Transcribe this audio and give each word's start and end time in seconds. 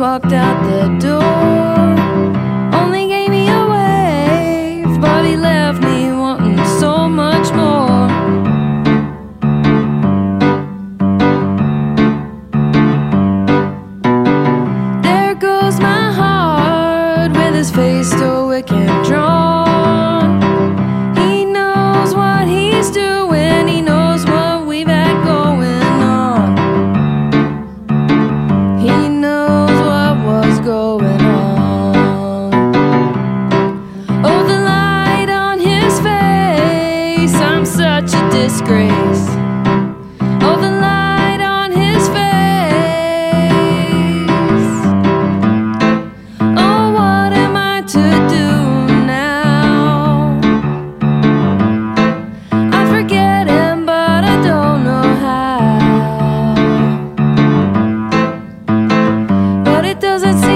walked 0.00 0.32
out 0.32 0.64
the 0.64 0.98
door. 0.98 1.59
Cause 60.20 60.34
it's 60.34 60.49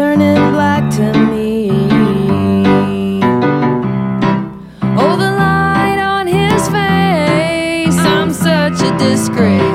turning 0.00 0.52
black 0.52 0.90
to 0.90 1.12
me. 1.30 1.68
Oh, 4.96 5.14
the 5.24 5.30
light 5.44 5.98
on 5.98 6.26
his 6.26 6.62
face, 6.68 7.98
I'm 8.06 8.32
such 8.32 8.80
a 8.80 8.96
disgrace. 8.96 9.69